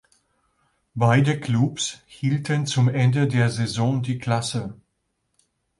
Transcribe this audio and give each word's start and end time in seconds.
Beide 0.95 1.39
Clubs 1.39 2.01
hielten 2.07 2.65
zum 2.65 2.89
Ende 2.89 3.27
der 3.27 3.51
Saison 3.51 4.01
die 4.01 4.17
Klasse. 4.17 4.75